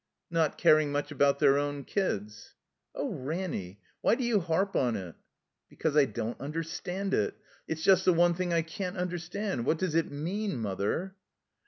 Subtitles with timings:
[0.31, 2.55] "Not caring much about their own kids."
[2.95, 5.13] "Oh, Ranny, why do you 'arp on it?"
[5.69, 7.35] "Because I don't understand it.
[7.67, 9.63] It's just the one thing I can't understand.
[9.63, 11.13] What does it mean, Mother?"